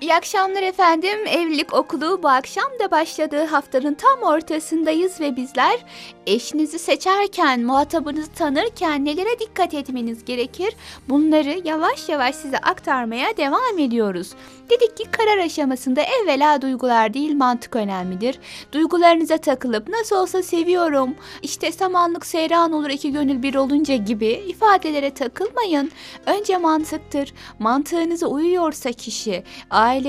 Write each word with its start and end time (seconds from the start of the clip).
İyi 0.00 0.14
akşamlar 0.14 0.62
efendim. 0.62 1.26
Evlilik 1.26 1.74
okulu 1.74 2.22
bu 2.22 2.28
akşam 2.28 2.64
da 2.80 2.90
başladığı 2.90 3.44
haftanın 3.44 3.94
tam 3.94 4.22
ortasındayız 4.22 5.20
ve 5.20 5.36
bizler 5.36 5.78
eşinizi 6.26 6.78
seçerken, 6.78 7.60
muhatabınızı 7.60 8.32
tanırken 8.32 9.04
nelere 9.04 9.38
dikkat 9.38 9.74
etmeniz 9.74 10.24
gerekir? 10.24 10.76
Bunları 11.08 11.60
yavaş 11.64 12.08
yavaş 12.08 12.34
size 12.34 12.58
aktarmaya 12.58 13.36
devam 13.36 13.78
ediyoruz. 13.78 14.32
Dedik 14.70 14.96
ki 14.96 15.04
karar 15.10 15.38
aşamasında 15.38 16.02
evvela 16.02 16.62
duygular 16.62 17.14
değil 17.14 17.34
mantık 17.34 17.76
önemlidir. 17.76 18.38
Duygularınıza 18.72 19.38
takılıp 19.38 19.88
nasıl 19.88 20.16
olsa 20.16 20.42
seviyorum, 20.42 21.14
işte 21.42 21.72
samanlık 21.72 22.26
seyran 22.26 22.72
olur 22.72 22.90
iki 22.90 23.12
gönül 23.12 23.42
bir 23.42 23.54
olunca 23.54 23.96
gibi 23.96 24.26
ifadelere 24.26 25.10
takılmayın. 25.10 25.90
Önce 26.26 26.56
mantıktır. 26.56 27.34
Mantığınıza 27.58 28.26
uyuyorsa 28.26 28.92
kişi, 28.92 29.44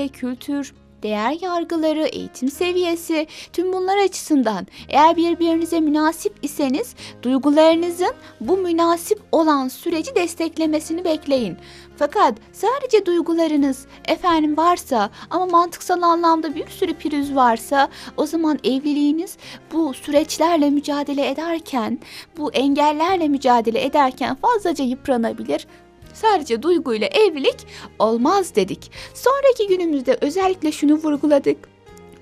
kültür, 0.08 0.74
değer 1.02 1.36
yargıları, 1.40 2.06
eğitim 2.06 2.50
seviyesi, 2.50 3.26
tüm 3.52 3.72
bunlar 3.72 4.04
açısından 4.04 4.66
eğer 4.88 5.16
birbirinize 5.16 5.80
münasip 5.80 6.34
iseniz 6.42 6.94
duygularınızın 7.22 8.12
bu 8.40 8.56
münasip 8.56 9.20
olan 9.32 9.68
süreci 9.68 10.14
desteklemesini 10.14 11.04
bekleyin. 11.04 11.56
Fakat 11.96 12.34
sadece 12.52 13.06
duygularınız 13.06 13.86
efendim 14.08 14.56
varsa 14.56 15.10
ama 15.30 15.46
mantıksal 15.46 16.02
anlamda 16.02 16.54
bir 16.54 16.68
sürü 16.68 16.94
pürüz 16.94 17.34
varsa 17.34 17.88
o 18.16 18.26
zaman 18.26 18.58
evliliğiniz 18.64 19.36
bu 19.72 19.94
süreçlerle 19.94 20.70
mücadele 20.70 21.28
ederken, 21.28 21.98
bu 22.36 22.52
engellerle 22.52 23.28
mücadele 23.28 23.84
ederken 23.84 24.34
fazlaca 24.34 24.84
yıpranabilir, 24.84 25.66
Sadece 26.12 26.62
duyguyla 26.62 27.06
evlilik 27.06 27.66
olmaz 27.98 28.54
dedik. 28.54 28.90
Sonraki 29.14 29.68
günümüzde 29.68 30.18
özellikle 30.20 30.72
şunu 30.72 30.94
vurguladık. 30.94 31.72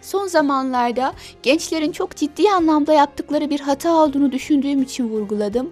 Son 0.03 0.27
zamanlarda 0.27 1.15
gençlerin 1.43 1.93
çok 1.93 2.17
ciddi 2.17 2.51
anlamda 2.51 2.93
yaptıkları 2.93 3.51
bir 3.51 3.61
hata 3.61 3.93
olduğunu 3.93 4.33
düşündüğüm 4.33 4.83
için 4.83 5.09
vurguladım 5.09 5.71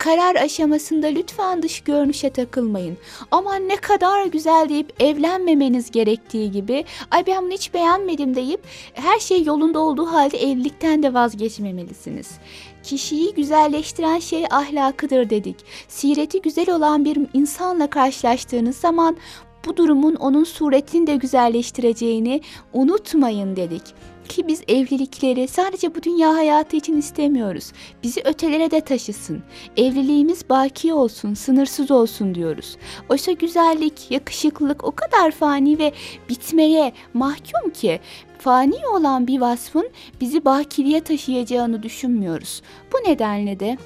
karar 0.00 0.34
aşamasında 0.36 1.06
lütfen 1.06 1.62
dış 1.62 1.80
görünüşe 1.80 2.30
takılmayın. 2.30 2.98
Aman 3.30 3.68
ne 3.68 3.76
kadar 3.76 4.26
güzel 4.26 4.68
deyip 4.68 5.02
evlenmemeniz 5.02 5.90
gerektiği 5.90 6.50
gibi 6.50 6.84
ay 7.10 7.26
ben 7.26 7.42
bunu 7.42 7.52
hiç 7.52 7.74
beğenmedim 7.74 8.36
deyip 8.36 8.60
her 8.94 9.18
şey 9.18 9.44
yolunda 9.44 9.78
olduğu 9.78 10.06
halde 10.06 10.38
evlilikten 10.38 11.02
de 11.02 11.14
vazgeçmemelisiniz. 11.14 12.30
Kişiyi 12.82 13.34
güzelleştiren 13.34 14.18
şey 14.18 14.44
ahlakıdır 14.50 15.30
dedik. 15.30 15.56
Sireti 15.88 16.42
güzel 16.42 16.70
olan 16.70 17.04
bir 17.04 17.18
insanla 17.34 17.90
karşılaştığınız 17.90 18.76
zaman 18.76 19.16
bu 19.66 19.76
durumun 19.76 20.14
onun 20.14 20.44
suretini 20.44 21.06
de 21.06 21.16
güzelleştireceğini 21.16 22.40
unutmayın 22.72 23.56
dedik 23.56 23.82
ki 24.30 24.48
biz 24.48 24.62
evlilikleri 24.68 25.48
sadece 25.48 25.94
bu 25.94 26.02
dünya 26.02 26.34
hayatı 26.34 26.76
için 26.76 26.96
istemiyoruz. 26.96 27.72
Bizi 28.02 28.20
ötelere 28.24 28.70
de 28.70 28.80
taşısın. 28.80 29.42
Evliliğimiz 29.76 30.48
baki 30.48 30.92
olsun, 30.92 31.34
sınırsız 31.34 31.90
olsun 31.90 32.34
diyoruz. 32.34 32.76
Oysa 33.08 33.32
güzellik, 33.32 34.10
yakışıklılık 34.10 34.84
o 34.84 34.92
kadar 34.92 35.30
fani 35.30 35.78
ve 35.78 35.92
bitmeye 36.28 36.92
mahkum 37.14 37.70
ki 37.70 38.00
fani 38.38 38.86
olan 38.94 39.26
bir 39.26 39.40
vasfın 39.40 39.90
bizi 40.20 40.44
bakiliğe 40.44 41.00
taşıyacağını 41.00 41.82
düşünmüyoruz. 41.82 42.62
Bu 42.92 43.10
nedenle 43.10 43.60
de 43.60 43.78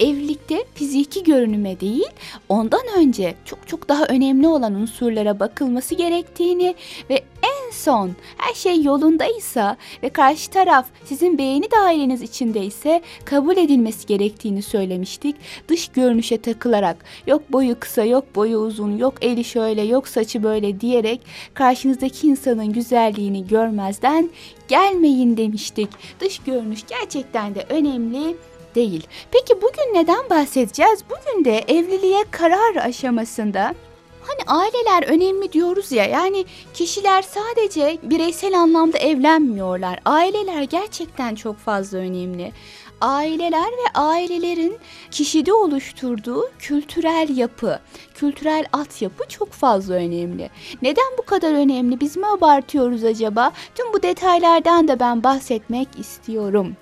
evlilikte 0.00 0.64
fiziki 0.74 1.24
görünüme 1.24 1.80
değil, 1.80 2.08
ondan 2.48 2.82
önce 2.96 3.34
çok 3.44 3.68
çok 3.68 3.88
daha 3.88 4.04
önemli 4.04 4.48
olan 4.48 4.74
unsurlara 4.74 5.40
bakılması 5.40 5.94
gerektiğini 5.94 6.74
ve 7.10 7.22
en 7.42 7.70
son 7.72 8.10
her 8.36 8.54
şey 8.54 8.82
yolundaysa 8.82 9.76
ve 10.02 10.08
karşı 10.08 10.50
taraf 10.50 10.86
sizin 11.04 11.38
beğeni 11.38 11.70
daireniz 11.70 12.22
içindeyse 12.22 13.02
kabul 13.24 13.56
edilmesi 13.56 14.06
gerektiğini 14.06 14.62
söylemiştik. 14.62 15.36
Dış 15.68 15.88
görünüşe 15.88 16.38
takılarak 16.38 17.04
yok 17.26 17.52
boyu 17.52 17.80
kısa, 17.80 18.04
yok 18.04 18.34
boyu 18.34 18.58
uzun, 18.58 18.96
yok 18.98 19.14
eli 19.20 19.44
şöyle, 19.44 19.82
yok 19.82 20.08
saçı 20.08 20.42
böyle 20.42 20.80
diyerek 20.80 21.20
karşınızdaki 21.54 22.26
insanın 22.26 22.72
güzelliğini 22.72 23.46
görmezden 23.46 24.30
gelmeyin 24.68 25.36
demiştik. 25.36 25.88
Dış 26.20 26.38
görünüş 26.38 26.80
gerçekten 26.88 27.54
de 27.54 27.66
önemli 27.68 28.36
değil. 28.74 29.06
Peki 29.30 29.62
bugün 29.62 29.94
neden 29.94 30.30
bahsedeceğiz? 30.30 31.04
Bugün 31.10 31.44
de 31.44 31.58
evliliğe 31.68 32.24
karar 32.30 32.76
aşamasında 32.76 33.74
Hani 34.20 34.60
aileler 34.60 35.02
önemli 35.02 35.52
diyoruz 35.52 35.92
ya 35.92 36.04
yani 36.04 36.44
kişiler 36.74 37.22
sadece 37.22 37.98
bireysel 38.02 38.58
anlamda 38.58 38.98
evlenmiyorlar. 38.98 40.00
Aileler 40.04 40.62
gerçekten 40.62 41.34
çok 41.34 41.58
fazla 41.58 41.98
önemli. 41.98 42.52
Aileler 43.00 43.68
ve 43.70 44.00
ailelerin 44.00 44.78
kişide 45.10 45.52
oluşturduğu 45.52 46.50
kültürel 46.58 47.36
yapı, 47.36 47.78
kültürel 48.14 48.66
altyapı 48.72 49.28
çok 49.28 49.50
fazla 49.52 49.94
önemli. 49.94 50.50
Neden 50.82 51.16
bu 51.18 51.22
kadar 51.22 51.54
önemli? 51.54 52.00
Biz 52.00 52.16
mi 52.16 52.26
abartıyoruz 52.26 53.04
acaba? 53.04 53.52
Tüm 53.74 53.92
bu 53.92 54.02
detaylardan 54.02 54.88
da 54.88 55.00
ben 55.00 55.22
bahsetmek 55.22 55.88
istiyorum. 55.98 56.76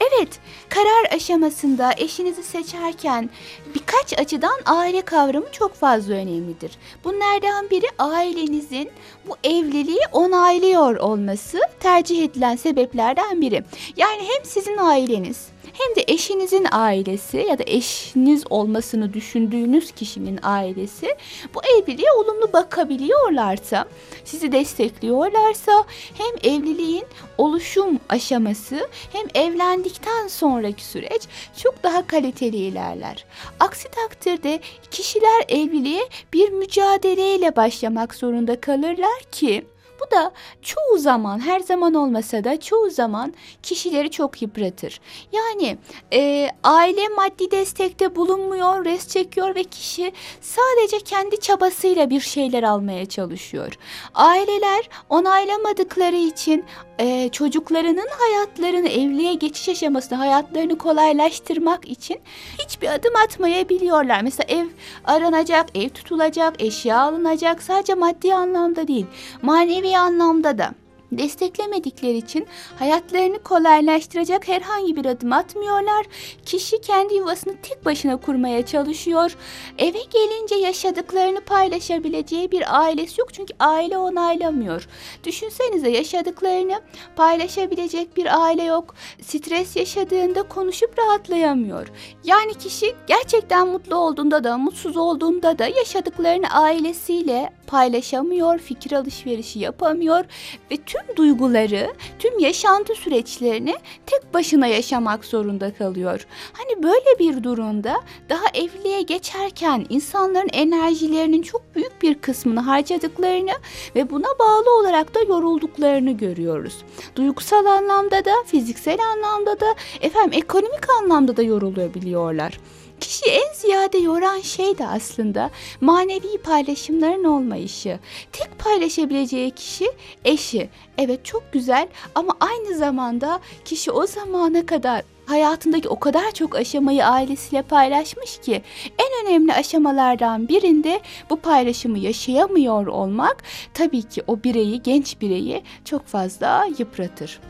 Evet, 0.00 0.40
karar 0.68 1.16
aşamasında 1.16 1.92
eşinizi 1.96 2.42
seçerken 2.42 3.30
birkaç 3.74 4.18
açıdan 4.18 4.60
aile 4.66 5.02
kavramı 5.02 5.52
çok 5.52 5.74
fazla 5.74 6.14
önemlidir. 6.14 6.78
Bunlardan 7.04 7.70
biri 7.70 7.86
ailenizin 7.98 8.90
bu 9.28 9.36
evliliği 9.44 10.00
onaylıyor 10.12 10.96
olması 10.96 11.58
tercih 11.80 12.24
edilen 12.24 12.56
sebeplerden 12.56 13.40
biri. 13.40 13.64
Yani 13.96 14.22
hem 14.22 14.44
sizin 14.44 14.76
aileniz 14.76 15.46
hem 15.78 15.96
de 15.96 16.04
eşinizin 16.12 16.66
ailesi 16.70 17.36
ya 17.36 17.58
da 17.58 17.62
eşiniz 17.66 18.44
olmasını 18.50 19.14
düşündüğünüz 19.14 19.92
kişinin 19.92 20.38
ailesi 20.42 21.16
bu 21.54 21.60
evliliğe 21.64 22.12
olumlu 22.12 22.52
bakabiliyorlarsa, 22.52 23.84
sizi 24.24 24.52
destekliyorlarsa 24.52 25.84
hem 26.14 26.52
evliliğin 26.52 27.04
oluşum 27.38 28.00
aşaması 28.08 28.88
hem 29.12 29.44
evlendikten 29.44 30.28
sonraki 30.28 30.84
süreç 30.84 31.22
çok 31.62 31.82
daha 31.82 32.06
kaliteli 32.06 32.56
ilerler. 32.56 33.24
Aksi 33.60 33.88
takdirde 33.88 34.60
kişiler 34.90 35.44
evliliğe 35.48 36.08
bir 36.32 36.48
mücadeleyle 36.48 37.56
başlamak 37.56 38.14
zorunda 38.14 38.60
kalırlar 38.60 39.20
ki 39.32 39.64
bu 40.00 40.10
da 40.16 40.32
çoğu 40.62 40.98
zaman 40.98 41.40
her 41.40 41.60
zaman 41.60 41.94
olmasa 41.94 42.44
da 42.44 42.60
çoğu 42.60 42.90
zaman 42.90 43.34
kişileri 43.62 44.10
çok 44.10 44.42
yıpratır. 44.42 45.00
Yani 45.32 45.78
e, 46.12 46.50
aile 46.62 47.08
maddi 47.08 47.50
destekte 47.50 48.16
bulunmuyor, 48.16 48.84
res 48.84 49.08
çekiyor 49.08 49.54
ve 49.54 49.64
kişi 49.64 50.12
sadece 50.40 50.98
kendi 51.04 51.40
çabasıyla 51.40 52.10
bir 52.10 52.20
şeyler 52.20 52.62
almaya 52.62 53.06
çalışıyor. 53.06 53.72
Aileler 54.14 54.88
onaylamadıkları 55.08 56.16
için 56.16 56.64
e, 56.98 57.28
çocuklarının 57.28 58.08
hayatlarını 58.18 58.88
evliliğe 58.88 59.34
geçiş 59.34 59.68
aşamasında 59.68 60.18
hayatlarını 60.18 60.78
kolaylaştırmak 60.78 61.88
için 61.88 62.16
hiçbir 62.58 62.94
adım 62.94 63.16
atmayabiliyorlar. 63.16 64.20
Mesela 64.22 64.46
ev 64.48 64.66
aranacak, 65.04 65.66
ev 65.74 65.88
tutulacak, 65.88 66.62
eşya 66.62 67.00
alınacak 67.00 67.62
sadece 67.62 67.94
maddi 67.94 68.34
anlamda 68.34 68.88
değil 68.88 69.06
manevi 69.42 69.87
anlamda 69.96 70.52
da 70.52 70.74
desteklemedikleri 71.12 72.16
için 72.16 72.46
hayatlarını 72.78 73.38
kolaylaştıracak 73.38 74.48
herhangi 74.48 74.96
bir 74.96 75.04
adım 75.04 75.32
atmıyorlar. 75.32 76.06
Kişi 76.46 76.80
kendi 76.80 77.14
yuvasını 77.14 77.54
tek 77.62 77.84
başına 77.84 78.16
kurmaya 78.16 78.66
çalışıyor. 78.66 79.36
Eve 79.78 79.98
gelince 80.12 80.54
yaşadıklarını 80.54 81.40
paylaşabileceği 81.40 82.50
bir 82.50 82.80
ailesi 82.80 83.20
yok 83.20 83.34
çünkü 83.34 83.54
aile 83.60 83.98
onaylamıyor. 83.98 84.88
Düşünsenize 85.24 85.90
yaşadıklarını 85.90 86.80
paylaşabilecek 87.16 88.16
bir 88.16 88.42
aile 88.42 88.62
yok. 88.62 88.94
Stres 89.22 89.76
yaşadığında 89.76 90.42
konuşup 90.42 90.98
rahatlayamıyor. 90.98 91.88
Yani 92.24 92.54
kişi 92.54 92.94
gerçekten 93.06 93.68
mutlu 93.68 93.96
olduğunda 93.96 94.44
da 94.44 94.58
mutsuz 94.58 94.96
olduğunda 94.96 95.58
da 95.58 95.66
yaşadıklarını 95.66 96.50
ailesiyle 96.50 97.50
paylaşamıyor, 97.66 98.58
fikir 98.58 98.92
alışverişi 98.92 99.58
yapamıyor 99.58 100.24
ve 100.70 100.76
tüm 100.76 100.97
tüm 101.06 101.16
duyguları, 101.16 101.94
tüm 102.18 102.38
yaşantı 102.38 102.94
süreçlerini 102.94 103.74
tek 104.06 104.34
başına 104.34 104.66
yaşamak 104.66 105.24
zorunda 105.24 105.74
kalıyor. 105.74 106.26
Hani 106.52 106.82
böyle 106.82 107.18
bir 107.18 107.42
durumda 107.42 108.00
daha 108.28 108.44
evliliğe 108.54 109.02
geçerken 109.02 109.86
insanların 109.88 110.48
enerjilerinin 110.52 111.42
çok 111.42 111.74
büyük 111.74 112.02
bir 112.02 112.14
kısmını 112.14 112.60
harcadıklarını 112.60 113.52
ve 113.94 114.10
buna 114.10 114.28
bağlı 114.38 114.80
olarak 114.80 115.14
da 115.14 115.20
yorulduklarını 115.20 116.12
görüyoruz. 116.12 116.84
Duygusal 117.16 117.66
anlamda 117.66 118.24
da, 118.24 118.32
fiziksel 118.46 118.98
anlamda 119.12 119.60
da, 119.60 119.74
efendim 120.00 120.32
ekonomik 120.32 120.90
anlamda 121.02 121.36
da 121.36 121.42
yorulabiliyorlar. 121.42 122.60
Kişi 123.00 123.24
en 123.26 123.52
ziyade 123.54 123.98
yoran 123.98 124.40
şey 124.40 124.78
de 124.78 124.86
aslında 124.86 125.50
manevi 125.80 126.38
paylaşımların 126.38 127.24
olmayışı. 127.24 127.98
Tek 128.32 128.58
paylaşabileceği 128.58 129.50
kişi 129.50 129.86
eşi. 130.24 130.68
Evet 130.98 131.24
çok 131.24 131.52
güzel 131.52 131.88
ama 132.14 132.32
aynı 132.40 132.76
zamanda 132.76 133.40
kişi 133.64 133.90
o 133.90 134.06
zamana 134.06 134.66
kadar 134.66 135.02
hayatındaki 135.26 135.88
o 135.88 136.00
kadar 136.00 136.30
çok 136.30 136.56
aşamayı 136.56 137.06
ailesiyle 137.06 137.62
paylaşmış 137.62 138.38
ki 138.38 138.62
en 138.98 139.26
önemli 139.26 139.52
aşamalardan 139.52 140.48
birinde 140.48 141.00
bu 141.30 141.36
paylaşımı 141.36 141.98
yaşayamıyor 141.98 142.86
olmak 142.86 143.42
tabii 143.74 144.02
ki 144.02 144.22
o 144.26 144.42
bireyi, 144.42 144.82
genç 144.82 145.20
bireyi 145.20 145.62
çok 145.84 146.06
fazla 146.06 146.68
yıpratır. 146.78 147.40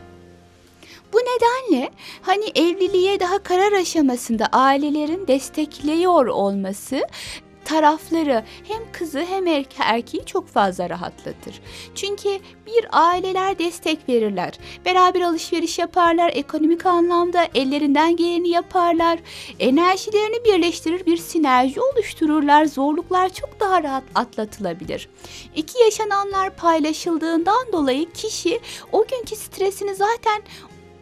Bu 1.13 1.17
nedenle 1.17 1.91
hani 2.21 2.45
evliliğe 2.55 3.19
daha 3.19 3.43
karar 3.43 3.71
aşamasında 3.71 4.45
ailelerin 4.45 5.27
destekliyor 5.27 6.25
olması 6.25 7.01
tarafları 7.69 8.43
hem 8.67 8.91
kızı 8.91 9.19
hem 9.19 9.47
erke- 9.47 9.83
erkeği 9.83 10.25
çok 10.25 10.47
fazla 10.47 10.89
rahatlatır. 10.89 11.61
Çünkü 11.95 12.29
bir 12.67 12.87
aileler 12.91 13.59
destek 13.59 14.09
verirler. 14.09 14.53
Beraber 14.85 15.21
alışveriş 15.21 15.79
yaparlar, 15.79 16.31
ekonomik 16.35 16.85
anlamda 16.85 17.47
ellerinden 17.55 18.15
geleni 18.15 18.49
yaparlar. 18.49 19.19
Enerjilerini 19.59 20.45
birleştirir, 20.45 21.05
bir 21.05 21.17
sinerji 21.17 21.81
oluştururlar. 21.81 22.65
Zorluklar 22.65 23.29
çok 23.33 23.59
daha 23.59 23.83
rahat 23.83 24.03
atlatılabilir. 24.15 25.09
İki 25.55 25.79
yaşananlar 25.83 26.55
paylaşıldığından 26.55 27.71
dolayı 27.73 28.11
kişi 28.11 28.59
o 28.91 29.05
günkü 29.07 29.35
stresini 29.35 29.95
zaten 29.95 30.41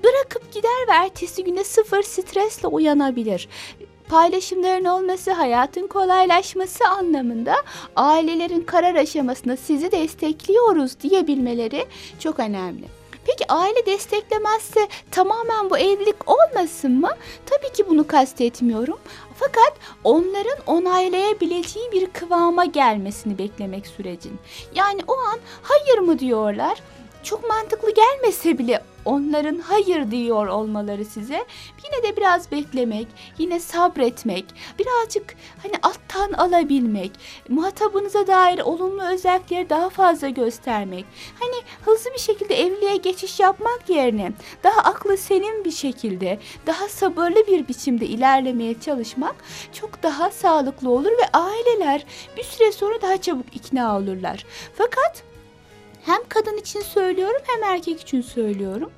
bırakıp 0.03 0.53
gider 0.53 0.87
ve 0.87 0.91
ertesi 0.91 1.43
güne 1.43 1.63
sıfır 1.63 2.03
stresle 2.03 2.67
uyanabilir. 2.67 3.49
Paylaşımların 4.09 4.85
olması, 4.85 5.31
hayatın 5.31 5.87
kolaylaşması 5.87 6.87
anlamında 6.87 7.55
ailelerin 7.95 8.61
karar 8.61 8.95
aşamasında 8.95 9.57
sizi 9.57 9.91
destekliyoruz 9.91 10.99
diyebilmeleri 10.99 11.85
çok 12.19 12.39
önemli. 12.39 12.83
Peki 13.27 13.51
aile 13.51 13.85
desteklemezse 13.85 14.87
tamamen 15.11 15.69
bu 15.69 15.77
evlilik 15.77 16.29
olmasın 16.29 16.91
mı? 16.91 17.09
Tabii 17.45 17.73
ki 17.73 17.89
bunu 17.89 18.07
kastetmiyorum. 18.07 18.99
Fakat 19.35 19.73
onların 20.03 20.57
onaylayabileceği 20.67 21.91
bir 21.91 22.05
kıvama 22.05 22.65
gelmesini 22.65 23.37
beklemek 23.37 23.87
sürecin. 23.87 24.39
Yani 24.75 25.01
o 25.07 25.13
an 25.13 25.39
hayır 25.61 25.99
mı 25.99 26.19
diyorlar? 26.19 26.81
Çok 27.23 27.49
mantıklı 27.49 27.93
gelmese 27.93 28.57
bile 28.57 28.83
onların 29.07 29.59
hayır 29.59 30.11
diyor 30.11 30.47
olmaları 30.47 31.05
size 31.05 31.45
yine 31.85 32.03
de 32.03 32.17
biraz 32.17 32.51
beklemek, 32.51 33.07
yine 33.37 33.59
sabretmek, 33.59 34.45
birazcık 34.79 35.35
hani 35.63 35.73
alttan 35.83 36.33
alabilmek, 36.33 37.11
muhatabınıza 37.49 38.27
dair 38.27 38.59
olumlu 38.59 39.03
özellikleri 39.03 39.69
daha 39.69 39.89
fazla 39.89 40.29
göstermek. 40.29 41.05
Hani 41.39 41.55
hızlı 41.85 42.13
bir 42.13 42.19
şekilde 42.19 42.61
evliliğe 42.61 42.95
geçiş 42.95 43.39
yapmak 43.39 43.89
yerine 43.89 44.31
daha 44.63 44.81
aklı 44.81 45.17
selim 45.17 45.65
bir 45.65 45.71
şekilde, 45.71 46.39
daha 46.67 46.87
sabırlı 46.87 47.47
bir 47.47 47.67
biçimde 47.67 48.05
ilerlemeye 48.05 48.79
çalışmak 48.79 49.35
çok 49.73 50.03
daha 50.03 50.31
sağlıklı 50.31 50.89
olur 50.89 51.11
ve 51.11 51.27
aileler 51.33 52.05
bir 52.37 52.43
süre 52.43 52.71
sonra 52.71 53.01
daha 53.01 53.21
çabuk 53.21 53.55
ikna 53.55 53.97
olurlar. 53.97 54.45
Fakat 54.77 55.23
hem 56.07 56.21
kadın 56.29 56.57
için 56.57 56.81
söylüyorum 56.81 57.41
hem 57.47 57.63
erkek 57.63 58.01
için 58.01 58.21
söylüyorum. 58.21 58.91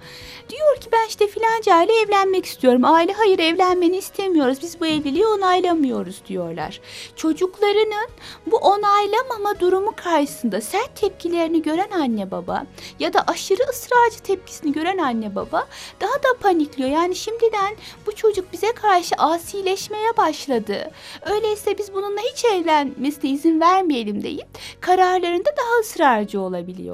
Diyor 0.49 0.77
ki 0.81 0.89
ben 0.91 1.07
işte 1.07 1.27
filanca 1.27 1.83
ile 1.83 2.01
evlenmek 2.01 2.45
istiyorum. 2.45 2.85
Aile 2.85 3.13
hayır 3.13 3.39
evlenmeni 3.39 3.97
istemiyoruz. 3.97 4.57
Biz 4.61 4.79
bu 4.79 4.87
evliliği 4.87 5.25
onaylamıyoruz 5.25 6.21
diyorlar. 6.27 6.81
Çocuklarının 7.15 8.09
bu 8.45 8.57
onaylamama 8.57 9.59
durumu 9.59 9.93
karşısında 9.95 10.61
sert 10.61 10.95
tepkilerini 10.95 11.61
gören 11.61 11.91
anne 11.91 12.31
baba 12.31 12.65
ya 12.99 13.13
da 13.13 13.23
aşırı 13.27 13.63
ısrarcı 13.69 14.19
tepkisini 14.23 14.71
gören 14.71 14.97
anne 14.97 15.35
baba 15.35 15.67
daha 16.01 16.13
da 16.13 16.37
panikliyor. 16.41 16.89
Yani 16.89 17.15
şimdiden 17.15 17.75
bu 18.05 18.15
çocuk 18.15 18.53
bize 18.53 18.71
karşı 18.71 19.15
asileşmeye 19.17 20.17
başladı. 20.17 20.91
Öyleyse 21.21 21.77
biz 21.77 21.93
bununla 21.93 22.21
hiç 22.21 22.45
evlenmesine 22.45 23.29
izin 23.29 23.61
vermeyelim 23.61 24.23
deyip 24.23 24.47
kararlarında 24.81 25.49
daha 25.57 25.79
ısrarcı 25.81 26.41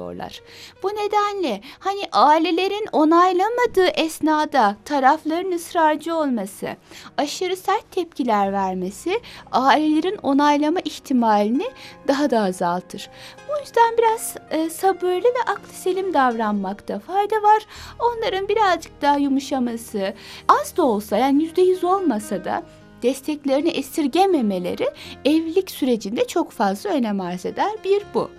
olabiliyorlar. 0.06 0.42
Bu 0.82 0.88
nedenle 0.88 1.60
hani 1.78 2.00
ailelerin 2.12 2.86
onaylamadığı 2.92 3.86
esnada 3.86 4.76
tarafların 4.84 5.52
ısrarcı 5.52 6.16
olması, 6.16 6.68
aşırı 7.16 7.56
sert 7.56 7.90
tepkiler 7.90 8.52
vermesi 8.52 9.20
ailelerin 9.52 10.18
onaylama 10.22 10.80
ihtimalini 10.84 11.70
daha 12.08 12.30
da 12.30 12.40
azaltır. 12.40 13.10
Bu 13.48 13.60
yüzden 13.60 13.96
biraz 13.98 14.36
e, 14.50 14.70
sabırlı 14.70 15.28
ve 15.28 15.42
aklı 15.46 15.72
selim 15.72 16.14
davranmakta 16.14 16.98
fayda 16.98 17.36
var. 17.36 17.66
Onların 17.98 18.48
birazcık 18.48 19.02
daha 19.02 19.16
yumuşaması, 19.16 20.14
az 20.48 20.76
da 20.76 20.82
olsa 20.82 21.16
yani 21.16 21.42
yüzde 21.42 21.62
yüz 21.62 21.84
olmasa 21.84 22.44
da 22.44 22.62
desteklerini 23.02 23.68
esirgememeleri 23.68 24.88
evlilik 25.24 25.70
sürecinde 25.70 26.26
çok 26.26 26.50
fazla 26.50 26.90
önem 26.90 27.20
arz 27.20 27.46
eder. 27.46 27.70
Bir 27.84 28.02
bu. 28.14 28.30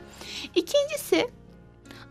İkincisi 0.55 1.27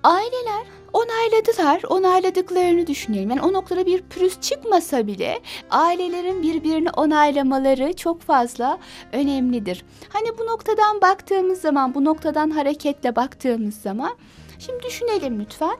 aileler 0.06 0.66
onayladılar, 0.92 1.82
onayladıklarını 1.88 2.86
düşünelim. 2.86 3.30
Yani 3.30 3.42
o 3.42 3.52
noktada 3.52 3.86
bir 3.86 4.02
pürüz 4.02 4.40
çıkmasa 4.40 5.06
bile 5.06 5.40
ailelerin 5.70 6.42
birbirini 6.42 6.90
onaylamaları 6.90 7.96
çok 7.96 8.20
fazla 8.20 8.78
önemlidir. 9.12 9.84
Hani 10.08 10.38
bu 10.38 10.46
noktadan 10.46 11.00
baktığımız 11.00 11.60
zaman, 11.60 11.94
bu 11.94 12.04
noktadan 12.04 12.50
hareketle 12.50 13.16
baktığımız 13.16 13.74
zaman 13.74 14.16
şimdi 14.58 14.82
düşünelim 14.82 15.40
lütfen. 15.40 15.76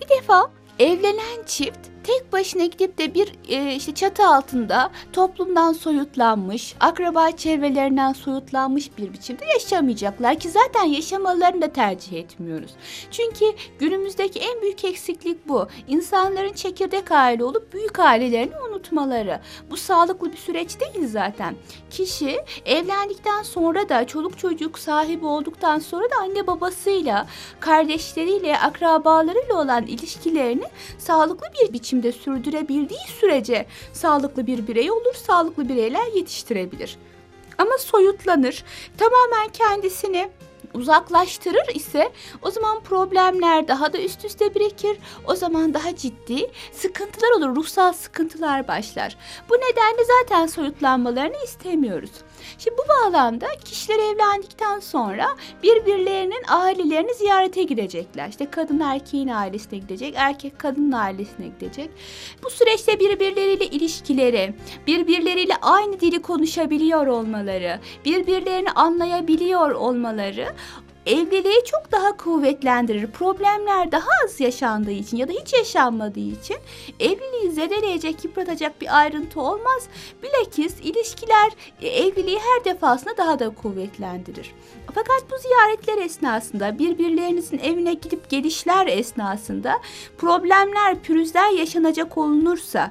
Bir 0.00 0.08
defa 0.08 0.50
evlenen 0.78 1.44
çift 1.46 1.92
tek 2.04 2.32
başına 2.32 2.64
gidip 2.64 2.98
de 2.98 3.14
bir 3.14 3.32
e, 3.48 3.74
işte 3.74 3.94
çatı 3.94 4.26
altında 4.26 4.90
toplumdan 5.12 5.72
soyutlanmış, 5.72 6.74
akraba 6.80 7.30
çevrelerinden 7.30 8.12
soyutlanmış 8.12 8.98
bir 8.98 9.12
biçimde 9.12 9.44
yaşamayacaklar 9.44 10.38
ki 10.38 10.48
zaten 10.50 10.84
yaşamalarını 10.84 11.62
da 11.62 11.72
tercih 11.72 12.12
etmiyoruz. 12.12 12.70
Çünkü 13.10 13.44
günümüzdeki 13.78 14.40
en 14.40 14.62
büyük 14.62 14.84
eksiklik 14.84 15.48
bu. 15.48 15.68
İnsanların 15.88 16.52
çekirdek 16.52 17.10
aile 17.10 17.44
olup 17.44 17.72
büyük 17.72 17.98
ailelerini 17.98 18.56
unutmaları. 18.92 19.40
Bu 19.70 19.76
sağlıklı 19.76 20.32
bir 20.32 20.36
süreç 20.36 20.80
değil 20.80 21.08
zaten. 21.08 21.54
Kişi 21.90 22.40
evlendikten 22.64 23.42
sonra 23.42 23.88
da 23.88 24.06
çoluk 24.06 24.38
çocuk 24.38 24.78
sahibi 24.78 25.26
olduktan 25.26 25.78
sonra 25.78 26.10
da 26.10 26.16
anne 26.20 26.46
babasıyla, 26.46 27.26
kardeşleriyle, 27.60 28.58
akrabalarıyla 28.58 29.54
olan 29.54 29.86
ilişkilerini 29.86 30.64
sağlıklı 30.98 31.46
bir 31.54 31.72
biçimde 31.72 32.12
sürdürebildiği 32.12 33.06
sürece 33.20 33.66
sağlıklı 33.92 34.46
bir 34.46 34.66
birey 34.66 34.90
olur, 34.90 35.14
sağlıklı 35.14 35.68
bireyler 35.68 36.06
yetiştirebilir. 36.14 36.96
Ama 37.58 37.78
soyutlanır, 37.78 38.64
tamamen 38.98 39.48
kendisini 39.52 40.28
uzaklaştırır 40.74 41.74
ise 41.74 42.12
o 42.42 42.50
zaman 42.50 42.80
problemler 42.80 43.68
daha 43.68 43.92
da 43.92 43.98
üst 43.98 44.24
üste 44.24 44.54
birikir. 44.54 44.98
O 45.26 45.34
zaman 45.34 45.74
daha 45.74 45.96
ciddi 45.96 46.50
sıkıntılar 46.72 47.30
olur, 47.36 47.56
ruhsal 47.56 47.92
sıkıntılar 47.92 48.68
başlar. 48.68 49.16
Bu 49.48 49.54
nedenle 49.54 50.04
zaten 50.20 50.46
soyutlanmalarını 50.46 51.44
istemiyoruz. 51.44 52.10
Şimdi 52.58 52.76
bu 52.78 52.88
bağlamda 52.88 53.46
kişiler 53.64 53.98
evlendikten 53.98 54.80
sonra 54.80 55.36
birbirlerinin 55.62 56.42
ailelerini 56.48 57.14
ziyarete 57.14 57.62
gidecekler. 57.62 58.28
İşte 58.28 58.50
kadın 58.50 58.80
erkeğin 58.80 59.28
ailesine 59.28 59.78
gidecek, 59.78 60.14
erkek 60.16 60.58
kadının 60.58 60.92
ailesine 60.92 61.46
gidecek. 61.46 61.90
Bu 62.44 62.50
süreçte 62.50 63.00
birbirleriyle 63.00 63.66
ilişkileri, 63.66 64.54
birbirleriyle 64.86 65.56
aynı 65.62 66.00
dili 66.00 66.22
konuşabiliyor 66.22 67.06
olmaları, 67.06 67.80
birbirlerini 68.04 68.70
anlayabiliyor 68.70 69.70
olmaları 69.70 70.48
evliliği 71.06 71.64
çok 71.64 71.92
daha 71.92 72.16
kuvvetlendirir. 72.16 73.06
Problemler 73.06 73.92
daha 73.92 74.08
az 74.24 74.40
yaşandığı 74.40 74.90
için 74.90 75.16
ya 75.16 75.28
da 75.28 75.32
hiç 75.32 75.52
yaşanmadığı 75.52 76.20
için 76.20 76.56
evliliği 77.00 77.50
zedeleyecek, 77.50 78.24
yıpratacak 78.24 78.80
bir 78.80 78.98
ayrıntı 78.98 79.40
olmaz. 79.40 79.88
Bilakis 80.22 80.80
ilişkiler 80.80 81.52
e, 81.82 81.88
evliliği 81.88 82.38
her 82.38 82.64
defasında 82.64 83.16
daha 83.16 83.38
da 83.38 83.50
kuvvetlendirir. 83.50 84.54
Fakat 84.94 85.30
bu 85.30 85.38
ziyaretler 85.38 86.04
esnasında 86.04 86.78
birbirlerinizin 86.78 87.58
evine 87.58 87.94
gidip 87.94 88.30
gelişler 88.30 88.86
esnasında 88.86 89.80
problemler, 90.18 91.02
pürüzler 91.02 91.50
yaşanacak 91.50 92.18
olunursa 92.18 92.90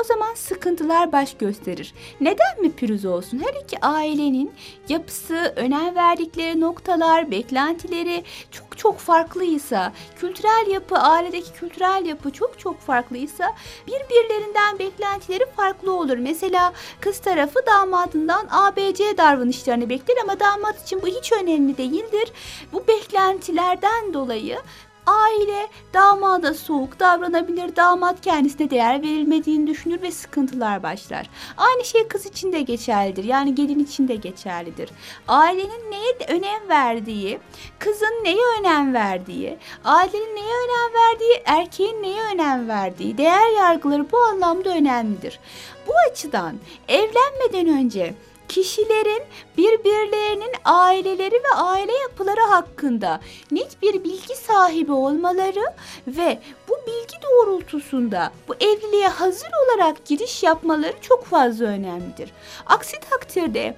o 0.00 0.04
zaman 0.04 0.34
sıkıntılar 0.34 1.12
baş 1.12 1.34
gösterir. 1.34 1.94
Neden 2.20 2.60
mi 2.60 2.72
pürüz 2.72 3.04
olsun? 3.04 3.42
Her 3.44 3.62
iki 3.64 3.80
ailenin 3.80 4.52
yapısı, 4.88 5.52
önem 5.56 5.94
verdikleri 5.94 6.60
noktalar, 6.60 7.30
beklentileri 7.30 8.24
çok 8.50 8.71
çok 8.78 8.98
farklıysa, 8.98 9.92
kültürel 10.16 10.66
yapı, 10.70 10.98
ailedeki 10.98 11.52
kültürel 11.52 12.06
yapı 12.06 12.30
çok 12.30 12.58
çok 12.58 12.80
farklıysa 12.80 13.54
birbirlerinden 13.86 14.78
beklentileri 14.78 15.46
farklı 15.56 15.92
olur. 15.92 16.16
Mesela 16.16 16.72
kız 17.00 17.18
tarafı 17.18 17.66
damadından 17.66 18.48
ABC 18.50 19.16
davranışlarını 19.16 19.88
bekler 19.88 20.16
ama 20.22 20.40
damat 20.40 20.82
için 20.82 21.02
bu 21.02 21.06
hiç 21.06 21.32
önemli 21.32 21.76
değildir. 21.76 22.32
Bu 22.72 22.86
beklentilerden 22.88 24.14
dolayı 24.14 24.58
aile 25.06 25.68
damada 25.94 26.54
soğuk 26.54 27.00
davranabilir, 27.00 27.76
damat 27.76 28.20
kendisine 28.20 28.70
değer 28.70 29.02
verilmediğini 29.02 29.66
düşünür 29.66 30.02
ve 30.02 30.10
sıkıntılar 30.10 30.82
başlar. 30.82 31.30
Aynı 31.56 31.84
şey 31.84 32.08
kız 32.08 32.26
için 32.26 32.52
de 32.52 32.62
geçerlidir. 32.62 33.24
Yani 33.24 33.54
gelin 33.54 33.78
için 33.78 34.08
de 34.08 34.14
geçerlidir. 34.14 34.90
Ailenin 35.28 35.90
neye 35.90 36.38
önem 36.38 36.68
verdiği, 36.68 37.38
kızın 37.78 38.24
neye 38.24 38.60
önem 38.60 38.94
verdiği, 38.94 39.58
ailenin 39.84 40.36
neye 40.36 40.54
önem 40.64 40.94
verdiği, 40.94 41.42
erkeğin 41.44 42.02
neye 42.02 42.22
önem 42.34 42.68
verdiği, 42.68 43.18
değer 43.18 43.56
yargıları 43.56 44.12
bu 44.12 44.18
anlamda 44.18 44.70
önemlidir. 44.70 45.40
Bu 45.86 45.92
açıdan 46.10 46.56
evlenmeden 46.88 47.68
önce 47.68 48.14
kişilerin 48.52 49.22
birbirlerinin 49.58 50.52
aileleri 50.64 51.34
ve 51.34 51.54
aile 51.54 51.92
yapıları 51.92 52.40
hakkında 52.40 53.20
net 53.50 53.82
bir 53.82 54.04
bilgi 54.04 54.36
sahibi 54.36 54.92
olmaları 54.92 55.64
ve 56.06 56.38
bu 56.68 56.74
bilgi 56.86 57.16
doğrultusunda 57.22 58.32
bu 58.48 58.54
evliliğe 58.54 59.08
hazır 59.08 59.48
olarak 59.66 60.04
giriş 60.04 60.42
yapmaları 60.42 60.94
çok 61.00 61.24
fazla 61.24 61.64
önemlidir. 61.64 62.30
Aksi 62.66 63.00
takdirde 63.10 63.76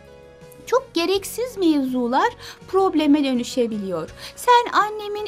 çok 0.66 0.94
gereksiz 0.94 1.56
mevzular 1.56 2.28
probleme 2.68 3.24
dönüşebiliyor. 3.24 4.10
Sen 4.36 4.72
annemin 4.72 5.26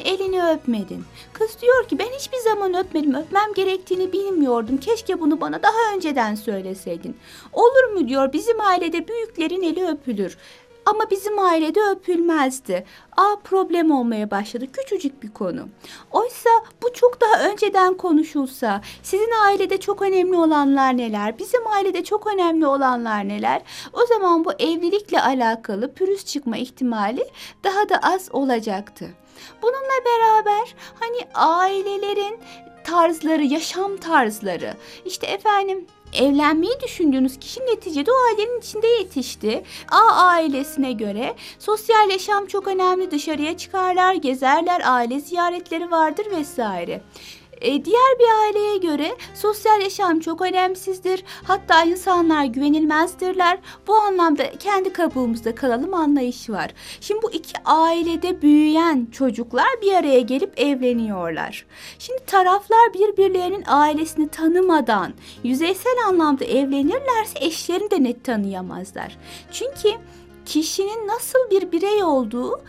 öpmedin. 0.53 1.03
Kız 1.33 1.61
diyor 1.61 1.87
ki 1.87 1.99
ben 1.99 2.09
hiçbir 2.19 2.37
zaman 2.37 2.73
öpmedim. 2.73 3.15
Öpmem 3.15 3.53
gerektiğini 3.55 4.13
bilmiyordum. 4.13 4.77
Keşke 4.77 5.19
bunu 5.19 5.41
bana 5.41 5.63
daha 5.63 5.95
önceden 5.95 6.35
söyleseydin. 6.35 7.17
Olur 7.53 7.93
mu 7.93 8.07
diyor 8.07 8.33
bizim 8.33 8.61
ailede 8.61 9.07
büyüklerin 9.07 9.61
eli 9.61 9.87
öpülür. 9.87 10.37
Ama 10.87 11.09
bizim 11.09 11.39
ailede 11.39 11.81
öpülmezdi. 11.81 12.85
Aa 13.17 13.35
problem 13.43 13.91
olmaya 13.91 14.31
başladı. 14.31 14.65
Küçücük 14.71 15.23
bir 15.23 15.33
konu. 15.33 15.69
Oysa 16.11 16.49
bu 16.83 16.93
çok 16.93 17.21
daha 17.21 17.49
önceden 17.49 17.93
konuşulsa, 17.93 18.81
sizin 19.03 19.31
ailede 19.45 19.79
çok 19.79 20.01
önemli 20.01 20.37
olanlar 20.37 20.97
neler, 20.97 21.39
bizim 21.39 21.67
ailede 21.67 22.03
çok 22.03 22.27
önemli 22.33 22.67
olanlar 22.67 23.27
neler, 23.27 23.61
o 23.93 24.05
zaman 24.05 24.45
bu 24.45 24.53
evlilikle 24.53 25.21
alakalı 25.21 25.93
pürüz 25.93 26.25
çıkma 26.25 26.57
ihtimali 26.57 27.27
daha 27.63 27.89
da 27.89 27.99
az 28.03 28.29
olacaktı. 28.31 29.09
Bununla 29.61 30.05
beraber 30.05 30.75
hani 30.99 31.17
ailelerin 31.33 32.39
tarzları, 32.83 33.43
yaşam 33.43 33.97
tarzları, 33.97 34.73
işte 35.05 35.27
efendim 35.27 35.85
Evlenmeyi 36.13 36.73
düşündüğünüz 36.83 37.39
kişi 37.39 37.59
neticede 37.59 38.11
o 38.11 38.15
ailenin 38.15 38.59
içinde 38.59 38.87
yetişti. 38.87 39.63
A 39.91 40.15
ailesine 40.15 40.91
göre 40.91 41.35
sosyal 41.59 42.09
yaşam 42.09 42.45
çok 42.45 42.67
önemli. 42.67 43.11
Dışarıya 43.11 43.57
çıkarlar, 43.57 44.13
gezerler, 44.13 44.81
aile 44.85 45.19
ziyaretleri 45.19 45.91
vardır 45.91 46.25
vesaire. 46.31 47.01
E, 47.61 47.85
diğer 47.85 48.19
bir 48.19 48.43
aileye 48.43 48.77
göre 48.77 49.17
sosyal 49.35 49.81
yaşam 49.81 50.19
çok 50.19 50.41
önemsizdir. 50.41 51.23
Hatta 51.43 51.83
insanlar 51.83 52.45
güvenilmezdirler. 52.45 53.59
Bu 53.87 53.95
anlamda 53.95 54.51
kendi 54.59 54.93
kabuğumuzda 54.93 55.55
kalalım 55.55 55.93
anlayışı 55.93 56.53
var. 56.53 56.71
Şimdi 57.01 57.21
bu 57.21 57.31
iki 57.31 57.53
ailede 57.65 58.41
büyüyen 58.41 59.07
çocuklar 59.11 59.67
bir 59.81 59.93
araya 59.93 60.21
gelip 60.21 60.59
evleniyorlar. 60.59 61.65
Şimdi 61.99 62.25
taraflar 62.25 62.93
birbirlerinin 62.93 63.63
ailesini 63.67 64.29
tanımadan 64.29 65.13
yüzeysel 65.43 65.95
anlamda 66.07 66.45
evlenirlerse 66.45 67.39
eşlerini 67.41 67.91
de 67.91 68.03
net 68.03 68.23
tanıyamazlar. 68.23 69.17
Çünkü 69.51 69.89
kişinin 70.45 71.07
nasıl 71.07 71.39
bir 71.51 71.71
birey 71.71 72.03
olduğu 72.03 72.61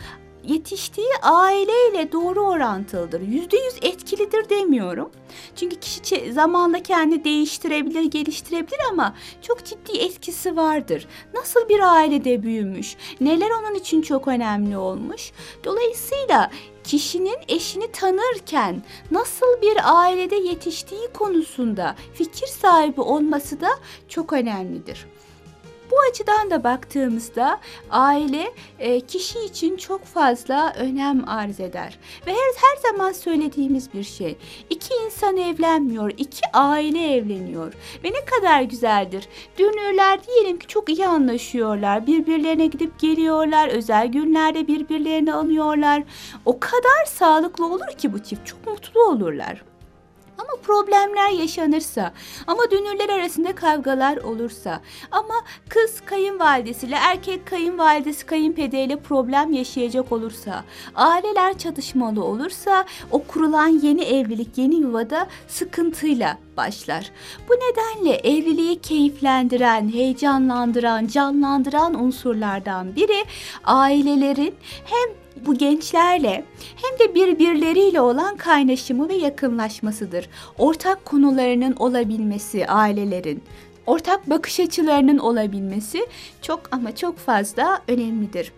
yetiştiği 0.49 1.07
aileyle 1.21 2.11
doğru 2.11 2.41
orantılıdır. 2.41 3.21
Yüzde 3.21 3.57
yüz 3.57 3.75
etkilidir 3.81 4.49
demiyorum. 4.49 5.11
Çünkü 5.55 5.75
kişi 5.75 6.33
zamanla 6.33 6.83
kendi 6.83 7.23
değiştirebilir, 7.23 8.03
geliştirebilir 8.03 8.79
ama 8.91 9.15
çok 9.41 9.65
ciddi 9.65 9.97
etkisi 9.97 10.55
vardır. 10.55 11.07
Nasıl 11.33 11.69
bir 11.69 11.79
ailede 11.79 12.43
büyümüş, 12.43 12.95
neler 13.21 13.49
onun 13.49 13.75
için 13.75 14.01
çok 14.01 14.27
önemli 14.27 14.77
olmuş. 14.77 15.31
Dolayısıyla 15.63 16.51
kişinin 16.83 17.37
eşini 17.47 17.91
tanırken 17.91 18.83
nasıl 19.11 19.61
bir 19.61 19.77
ailede 19.99 20.35
yetiştiği 20.35 21.07
konusunda 21.13 21.95
fikir 22.13 22.47
sahibi 22.47 23.01
olması 23.01 23.61
da 23.61 23.69
çok 24.07 24.33
önemlidir. 24.33 25.05
Açıdan 26.09 26.51
da 26.51 26.63
baktığımızda 26.63 27.59
aile 27.89 28.53
e, 28.79 28.99
kişi 28.99 29.39
için 29.39 29.77
çok 29.77 30.05
fazla 30.05 30.73
önem 30.77 31.29
arz 31.29 31.59
eder. 31.59 31.99
Ve 32.27 32.31
her, 32.31 32.37
her 32.37 32.91
zaman 32.91 33.11
söylediğimiz 33.11 33.93
bir 33.93 34.03
şey. 34.03 34.37
İki 34.69 34.93
insan 35.05 35.37
evlenmiyor, 35.37 36.11
iki 36.17 36.41
aile 36.53 37.15
evleniyor. 37.15 37.73
Ve 38.03 38.07
ne 38.07 38.25
kadar 38.25 38.61
güzeldir. 38.61 39.27
Dünürler 39.57 40.19
diyelim 40.27 40.59
ki 40.59 40.67
çok 40.67 40.89
iyi 40.89 41.07
anlaşıyorlar. 41.07 42.07
Birbirlerine 42.07 42.65
gidip 42.65 42.99
geliyorlar. 42.99 43.67
Özel 43.67 44.07
günlerde 44.07 44.67
birbirlerini 44.67 45.33
anıyorlar. 45.33 46.03
O 46.45 46.59
kadar 46.59 47.05
sağlıklı 47.05 47.65
olur 47.73 47.97
ki 47.97 48.13
bu 48.13 48.19
çift. 48.19 48.45
Çok 48.45 48.67
mutlu 48.67 49.03
olurlar. 49.03 49.63
Ama 50.39 50.61
problemler 50.63 51.29
yaşanırsa, 51.29 52.13
ama 52.47 52.71
dünürler 52.71 53.09
arasında 53.09 53.55
kavgalar 53.55 54.17
olursa, 54.17 54.81
ama 55.11 55.33
kız 55.69 56.01
kayınvalidesiyle 56.05 56.95
erkek 56.95 57.45
kayınvalidesi 57.45 58.25
kayınpederiyle 58.25 58.99
problem 58.99 59.53
yaşayacak 59.53 60.11
olursa, 60.11 60.63
aileler 60.95 61.57
çatışmalı 61.57 62.23
olursa 62.23 62.85
o 63.11 63.23
kurulan 63.23 63.67
yeni 63.67 64.03
evlilik, 64.03 64.57
yeni 64.57 64.75
yuvada 64.75 65.27
sıkıntıyla 65.47 66.37
başlar. 66.57 67.11
Bu 67.49 67.53
nedenle 67.53 68.15
evliliği 68.15 68.81
keyiflendiren, 68.81 69.89
heyecanlandıran, 69.93 71.07
canlandıran 71.07 72.03
unsurlardan 72.03 72.95
biri 72.95 73.25
ailelerin 73.63 74.55
hem 74.85 75.19
bu 75.45 75.57
gençlerle 75.57 76.45
hem 76.75 76.99
de 76.99 77.15
birbirleriyle 77.15 78.01
olan 78.01 78.37
kaynaşımı 78.37 79.09
ve 79.09 79.13
yakınlaşmasıdır. 79.13 80.29
Ortak 80.57 81.05
konularının 81.05 81.75
olabilmesi 81.75 82.67
ailelerin, 82.67 83.43
ortak 83.85 84.29
bakış 84.29 84.59
açılarının 84.59 85.17
olabilmesi 85.17 86.07
çok 86.41 86.61
ama 86.71 86.95
çok 86.95 87.17
fazla 87.17 87.81
önemlidir. 87.87 88.51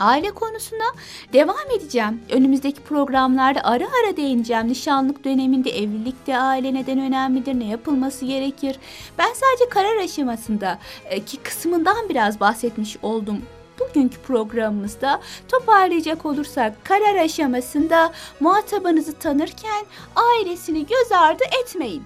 Aile 0.00 0.30
konusuna 0.30 0.84
devam 1.32 1.70
edeceğim. 1.76 2.20
Önümüzdeki 2.30 2.80
programlarda 2.80 3.60
ara 3.64 3.84
ara 3.84 4.16
değineceğim. 4.16 4.68
Nişanlık 4.68 5.24
döneminde 5.24 5.70
evlilikte 5.70 6.38
aile 6.38 6.74
neden 6.74 6.98
önemlidir, 6.98 7.60
ne 7.60 7.64
yapılması 7.64 8.24
gerekir. 8.24 8.78
Ben 9.18 9.32
sadece 9.32 9.68
karar 9.70 9.96
aşamasında 9.96 10.78
e, 11.04 11.20
ki 11.20 11.36
kısmından 11.36 12.08
biraz 12.08 12.40
bahsetmiş 12.40 12.96
oldum 13.02 13.42
bugünkü 13.80 14.18
programımızda 14.20 15.20
toparlayacak 15.48 16.26
olursak 16.26 16.84
karar 16.84 17.14
aşamasında 17.14 18.12
muhatabınızı 18.40 19.12
tanırken 19.12 19.86
ailesini 20.16 20.86
göz 20.86 21.12
ardı 21.12 21.44
etmeyin. 21.62 22.04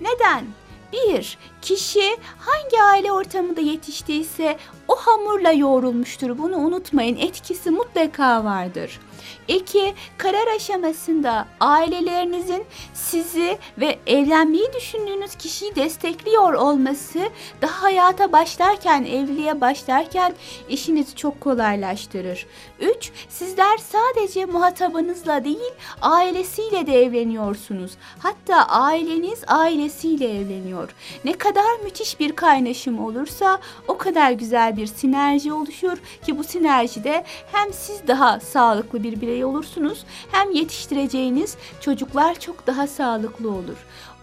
Neden? 0.00 0.44
Bir, 0.92 1.38
kişi 1.62 2.16
hangi 2.38 2.82
aile 2.82 3.12
ortamında 3.12 3.60
yetiştiyse 3.60 4.56
o 4.88 4.96
hamurla 4.96 5.52
yoğrulmuştur. 5.52 6.38
Bunu 6.38 6.56
unutmayın. 6.56 7.16
Etkisi 7.16 7.70
mutlaka 7.70 8.44
vardır. 8.44 9.00
İki, 9.48 9.94
karar 10.18 10.46
aşamasında 10.56 11.46
ailelerinizin 11.60 12.64
sizi 12.94 13.58
ve 13.78 13.98
evlenmeyi 14.06 14.72
düşündüğünüz 14.76 15.34
kişiyi 15.34 15.74
destekliyor 15.74 16.54
olması 16.54 17.18
daha 17.62 17.82
hayata 17.82 18.32
başlarken, 18.32 19.04
evliliğe 19.04 19.60
başlarken 19.60 20.34
işinizi 20.68 21.16
çok 21.16 21.40
kolaylaştırır. 21.40 22.46
Üç, 22.80 23.12
sizler 23.28 23.78
sadece 23.78 24.44
muhatabınızla 24.44 25.44
değil, 25.44 25.72
ailesiyle 26.02 26.86
de 26.86 27.02
evleniyorsunuz. 27.02 27.92
Hatta 28.18 28.66
aileniz 28.66 29.42
ailesiyle 29.46 30.38
evleniyor. 30.38 30.94
Ne 31.24 31.32
kadar 31.32 31.80
müthiş 31.84 32.20
bir 32.20 32.32
kaynaşım 32.32 33.04
olursa 33.04 33.58
o 33.88 33.98
kadar 33.98 34.30
güzel 34.30 34.76
bir 34.76 34.86
sinerji 34.86 35.52
oluşur 35.52 35.98
ki 36.26 36.38
bu 36.38 36.44
sinerjide 36.44 37.24
hem 37.52 37.72
siz 37.72 38.08
daha 38.08 38.40
sağlıklı 38.40 39.02
bir 39.16 39.26
birey 39.26 39.44
olursunuz 39.44 40.04
hem 40.32 40.50
yetiştireceğiniz 40.52 41.56
çocuklar 41.80 42.40
çok 42.40 42.66
daha 42.66 42.86
sağlıklı 42.86 43.50
olur. 43.50 43.76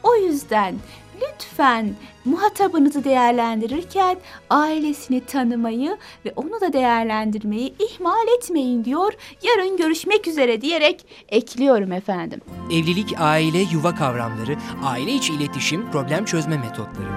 O 0.03 0.15
yüzden 0.15 0.75
lütfen 1.21 1.95
muhatabınızı 2.25 3.03
değerlendirirken 3.03 4.17
ailesini 4.49 5.25
tanımayı 5.25 5.97
ve 6.25 6.33
onu 6.35 6.61
da 6.61 6.73
değerlendirmeyi 6.73 7.73
ihmal 7.79 8.27
etmeyin 8.37 8.85
diyor. 8.85 9.13
Yarın 9.43 9.77
görüşmek 9.77 10.27
üzere 10.27 10.61
diyerek 10.61 11.05
ekliyorum 11.29 11.91
efendim. 11.91 12.41
Evlilik, 12.71 13.13
aile, 13.19 13.59
yuva 13.59 13.95
kavramları, 13.95 14.55
aile 14.83 15.11
içi 15.11 15.33
iletişim, 15.33 15.91
problem 15.91 16.25
çözme 16.25 16.57
metotları. 16.57 17.09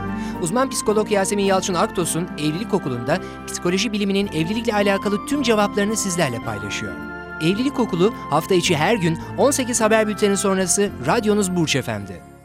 Uzman 0.43 0.71
psikolog 0.71 1.13
Yasemin 1.13 1.45
Yalçın 1.45 1.75
Aktos'un 1.75 2.29
Evlilik 2.39 2.75
Okulu'nda 2.75 3.19
psikoloji 3.47 3.93
biliminin 3.93 4.27
evlilikle 4.27 4.75
alakalı 4.75 5.27
tüm 5.27 5.43
cevaplarını 5.43 5.97
sizlerle 5.97 6.39
paylaşıyor. 6.39 7.16
Evlilik 7.41 7.81
Okulu 7.81 8.15
hafta 8.31 8.55
içi 8.55 8.77
her 8.77 8.95
gün 8.95 9.19
18 9.39 9.81
haber 9.81 10.09
bülteni 10.09 10.37
sonrası 10.37 10.91
radyonuz 11.07 11.57
Burç 11.57 11.77
Efendi. 11.77 12.36